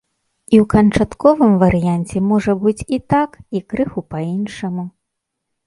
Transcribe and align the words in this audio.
І 0.53 0.59
ў 0.63 0.65
канчатковым 0.73 1.53
варыянце 1.65 2.17
можа 2.31 2.57
быць 2.65 2.85
і 2.99 3.01
так, 3.15 3.31
і 3.57 3.63
крыху 3.69 3.99
па-іншаму. 4.15 4.89